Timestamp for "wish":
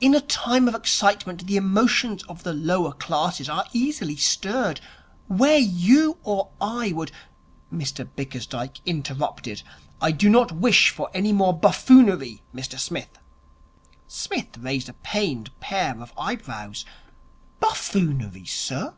10.52-10.90